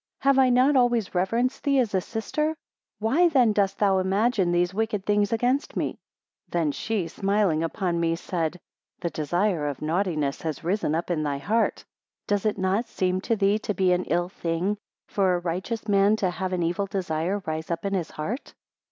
Have 0.21 0.39
I 0.39 0.49
not 0.49 0.75
always 0.75 1.13
reverenced 1.13 1.63
thee 1.63 1.77
as 1.77 1.93
a 1.93 2.01
sister? 2.01 2.55
Why 2.97 3.29
then 3.29 3.53
dost 3.53 3.77
thou 3.77 3.99
imagine 3.99 4.51
these 4.51 4.73
wicked 4.73 5.05
things 5.05 5.31
against 5.31 5.75
me? 5.77 5.89
9 5.91 5.95
Then 6.49 6.71
she, 6.71 7.07
smiling 7.07 7.61
upon 7.61 7.99
me, 7.99 8.15
said: 8.15 8.59
the 9.01 9.11
desire 9.11 9.67
of 9.67 9.79
naughtiness 9.79 10.41
has 10.41 10.63
risen 10.63 10.95
up 10.95 11.11
in 11.11 11.21
thy 11.21 11.37
heart. 11.37 11.85
Does 12.25 12.47
it 12.47 12.57
not 12.57 12.87
seem 12.87 13.21
to 13.21 13.35
thee 13.35 13.59
to 13.59 13.75
be 13.75 13.91
an 13.91 14.05
ill 14.05 14.29
thing 14.29 14.79
for 15.07 15.35
a 15.35 15.39
righteous 15.39 15.87
man 15.87 16.15
to 16.15 16.31
have 16.31 16.51
an 16.51 16.63
evil 16.63 16.87
desire 16.87 17.43
rise 17.45 17.69
up 17.69 17.85
in 17.85 17.93
his 17.93 18.09
heart. 18.09 18.55